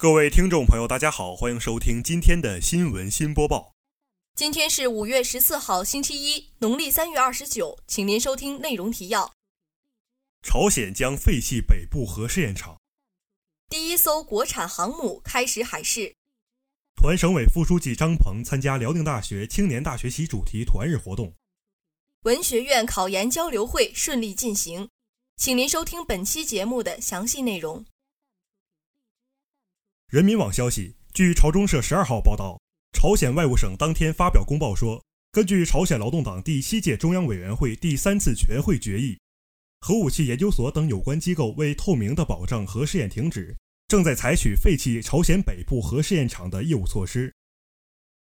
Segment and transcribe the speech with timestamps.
[0.00, 3.74] 各位听众朋友，大家好，欢迎收听今天的新闻新播报。
[4.36, 9.32] 今天是五月十四号，星期一，农历三月二十九，请您收听内容提要：
[10.40, 12.76] 朝鲜将废弃北部核试验场；
[13.68, 16.12] 第一艘国产航母开始海试；
[16.94, 21.32] 团省委副书记张鹏参加辽宁大学青年大学习主题团日活动；
[22.22, 24.88] 文学院考研交流会顺利进行。
[25.36, 27.84] 请您收听本期节目的详细内容。
[30.10, 32.58] 人民网消息，据朝中社十二号报道，
[32.94, 39.20] 朝鲜外务省当天发表公报说，根据朝鲜劳动党第七届中央委员会第三次全会决议，
[39.82, 43.54] 核武器研究所等有关机构为透明的保障核试验停止，
[43.86, 47.34] 正在采取废弃朝鲜北部核试验场的业务措施。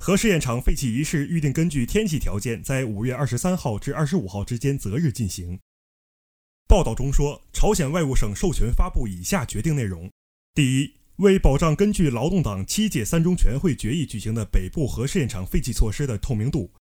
[0.00, 5.60] 核试验场废弃仪式预定根据天气条件，在五月二十三号至二十五号之间择日进行。
[6.66, 10.10] 报道中说，朝鲜外务省授权发布以下决定内容：
[10.52, 10.97] 第一。
[11.18, 16.72] 为保障根据劳动党七届三中全会决议举行的北部核试验场废弃措施的透明度，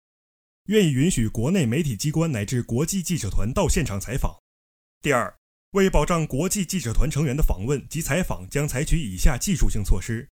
[0.67, 4.37] 愿意允许国内媒体机关乃至国际记者团到现场采访。
[5.01, 5.35] 第二，
[5.71, 10.29] 为保障国际记者团成员的访问及采访，将采取以下技术性措施：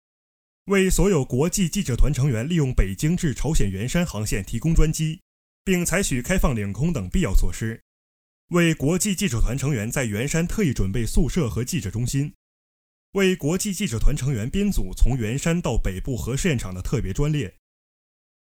[0.66, 5.20] 为所有国际记者团成员利用北京至朝鲜元山航线提供专机，
[5.64, 7.80] 并采取开放领空等必要措施；
[8.50, 12.32] 为国际记者团成员在元山特意准备宿舍和记者中心。
[13.12, 17.54] 为国际记者团成员编组从元山到北部核试验场的特别专列。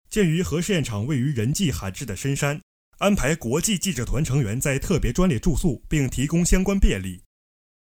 [0.08, 2.62] 鉴于核试验场位于人迹罕至的深山，
[2.98, 7.22] 安排国际记者团成员在特别专列住宿，并提供相关便利，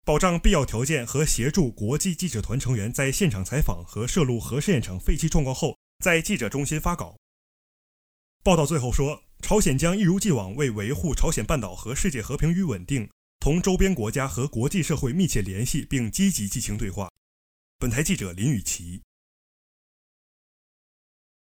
[0.04, 7.16] 保障必要条件和协助国际记者团成员在现场采访和摄录核试验场废弃状况后，在记者中心发稿。
[8.44, 13.10] 报道最后说，朝鲜将一如既往为维护朝鲜半岛和世界和平与稳定。
[13.48, 17.10] 同周边国家和国际社会密切联系，并积极进行对话。
[17.80, 19.02] 本台记者林雨琪。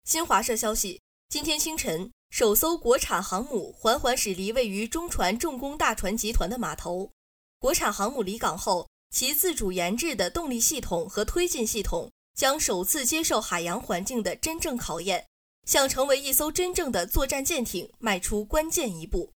[0.03, 7.11] 新华社消息：今天清晨，首艘国产航母缓缓驶离位于中船重工大船集团的码头。
[7.57, 15.25] 国产航母离港后，其自主研制的动力系统和推进系统将首次接受海洋环境的真正考验，
[15.65, 19.33] 向成为一艘真正的作战舰艇迈出关键一步。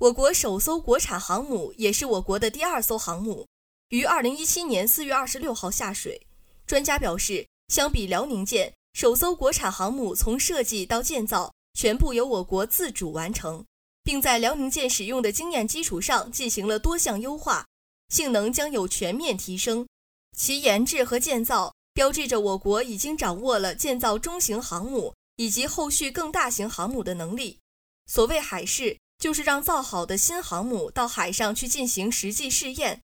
[0.00, 3.46] 我国首艘国产航母也是我国的第二艘航母，
[3.90, 6.26] 于二零一七年四月二十六号下水。
[6.66, 13.62] 专家表示，相比辽宁舰，首艘国产航母从设计到建造全部由我国自主完成，
[14.02, 17.66] 并在辽宁舰使用的经验基础上进行了多项优化，
[18.08, 19.86] 性能将有全面提升。
[20.34, 27.58] 其研制和建造标志着我国已经掌握了建造中型航母以及后续更大型航母的能力。
[28.06, 28.96] 所谓海试。
[29.20, 33.02] 就是让造好的新航母到海上去进行实际试验，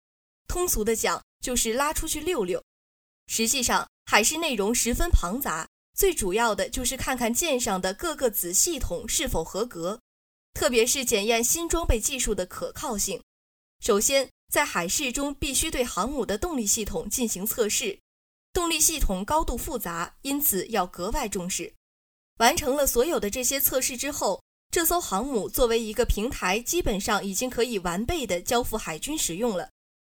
[0.47, 2.63] 通俗的讲就是拉出去溜溜。
[3.27, 9.99] 实际上，海试内容十分庞杂，最主要的就是看看舰上的各个子系统是否合格，
[10.53, 13.21] 特别是检验新装备技术的可靠性。
[13.81, 17.99] 首先，在海试中必须对航母的动力系统进行测试，
[18.53, 21.73] 动力系统高度复杂，因此要格外重视。
[22.37, 24.41] 完成了所有的这些测试之后。
[24.71, 29.69] 这艘航母作为一个平台，基本上已经可以完备的交付海军使用了。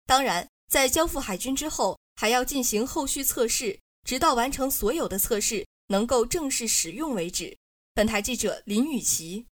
[0.07, 7.57] 当然，在交付海军之后，还要进行后续测试，直到完成所有的测试，能够正式使用为止。
[7.95, 9.47] 本台记者林雨琪。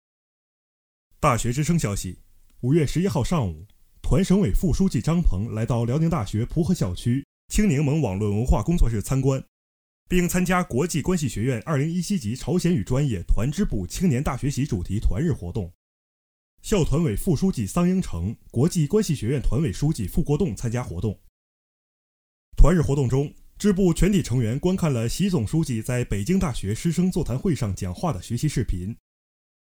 [1.20, 2.20] 大学之声消息：
[2.62, 3.66] 五月十一号上午，
[4.02, 9.44] 团省委副书记张鹏来到辽宁大学蒲河校区青柠檬网络文化工作室参观。
[10.08, 15.74] 并参加国际关系学院2017级朝鲜语专业团支部青年大学习主题团日活动。
[16.62, 21.20] 校团委副书记桑英成、国际关系学院团委书记傅国栋参加活动。
[22.58, 28.96] 团日活动中，支部全体成员观看了习总书记在北京大学师生座谈会上讲话的学习视频。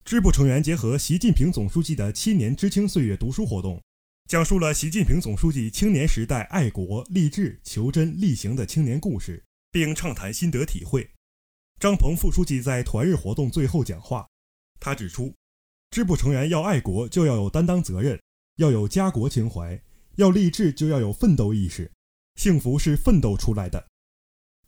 [0.05, 3.81] 支部成员结合习近平总书记的七年知青岁月读书活动，
[4.27, 9.43] 讲述了习近平总书记青年时代爱国、励志、求真、力行的青年故事。
[9.71, 11.09] 并畅谈心得体会。
[11.79, 14.27] 张鹏副书记在团日活动最后讲话，
[14.79, 15.35] 他指出，
[15.91, 18.19] 支部成员要爱国，就要有担当责任，
[18.55, 19.79] 要有家国情怀；
[20.15, 21.91] 要励志，就要有奋斗意识。
[22.35, 23.87] 幸福是奋斗出来的。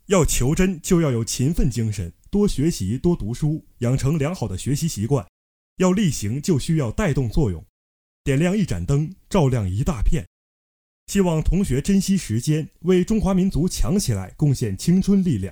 [0.07, 5.27] 要求真，就要有勤奋精神，多学习，多读书，养成良好的学习习惯。
[5.77, 7.65] 要力行，就需要带动作用，
[8.23, 10.27] 点亮一盏灯，照亮一大片。
[11.09, 15.51] 希望同学珍惜时间，为中华民族强起来贡献青春力量。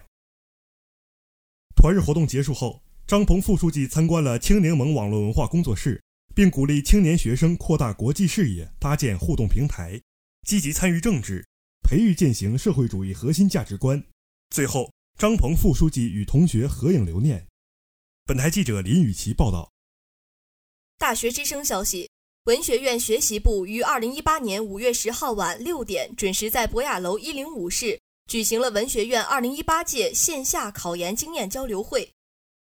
[1.75, 5.99] 团日活动结束后，张鹏副书记参观了青柠檬网络文化工作室，
[6.35, 9.99] 并鼓励青年学生扩大国际视野，搭建互动平台，
[10.47, 11.43] 积极参与政治，
[11.81, 14.03] 培育践行社会主义核心价值观。
[14.51, 17.47] 最后，张鹏副书记与同学合影留念。
[18.25, 19.71] 本台记者林雨琪报道。
[20.99, 22.07] 大学之声消息。
[22.47, 32.09] 文学院学习部于二零一八年五月十号晚六点准时在博雅楼一零五室举行了文学院二零一八届线下考研经验交流会。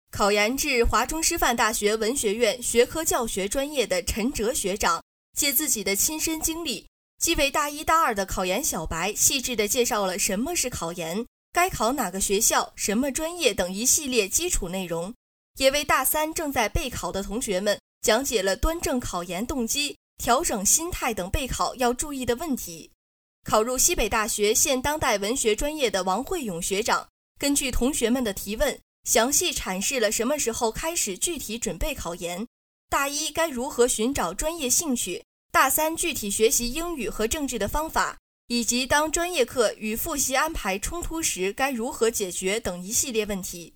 [0.09, 5.03] 考研至华中师范大学文学院学科教学专业的陈哲学长
[5.37, 6.87] 借自己的亲身经历，
[7.19, 11.23] 既为大一、大二的考研小白细致地介绍了什么是考研、
[11.53, 15.13] 该考哪个学校、什么专业等一系列基础内容，
[15.59, 17.77] 也为大三正在备考的同学们。
[18.07, 22.89] 讲解了端正考研动机、调整心态等备考要注意的问题。
[23.43, 27.05] 考入西北大学现当代文学专业的王慧勇学长，
[27.37, 32.47] 根据同学们的提问，详细阐释了什么时候开始具体准备考研，
[32.89, 35.21] 大一该如何寻找专业兴趣，
[35.51, 38.17] 大三具体学习英语和政治的方法，
[38.47, 43.73] 以及当专业课与复习安排冲突时该如何解决等一系列问题。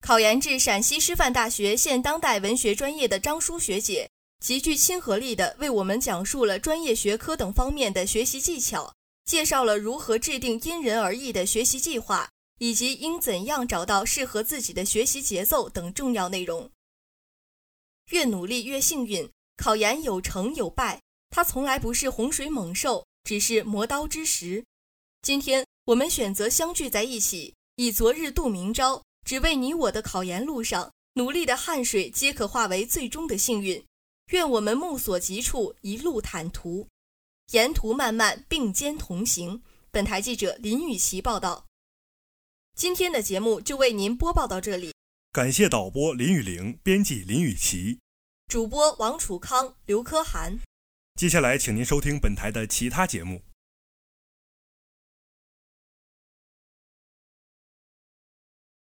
[0.00, 4.08] 考研至陕西师范大学现当代文学专业的张舒学姐，
[4.40, 16.70] 极具亲和力地为我们讲述了专业学科等方面的学习技巧，介绍了如何制定因人而异的学习计划，以及应怎样找到适合自己的学习节奏等重要内容。
[18.10, 24.64] 越努力越幸运，考研有成有败，它从来不是洪水猛兽，只是磨刀之石。
[25.20, 29.02] 今天我们选择相聚在一起，以昨日度明朝。
[29.24, 33.84] 只为你我的考研路上努力的汗水，皆可化为最终的幸运。
[34.32, 36.86] 愿我们目所及处，一路坦途，
[37.52, 39.62] 沿途漫漫并肩同行。
[39.90, 41.66] 本台记者林雨琪报道。
[42.76, 44.92] 今天的节目就为您播报到这里，
[45.32, 48.00] 感谢导播林雨玲，编辑林雨琪，
[48.46, 50.58] 主播王楚康、刘科涵。
[51.18, 53.42] 接下来，请您收听本台的其他节目。